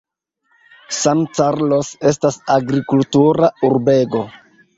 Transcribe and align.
San 0.99 1.21
Carlos 1.39 1.91
estas 2.13 2.41
agrikultura 2.55 3.53
urbego. 3.71 4.25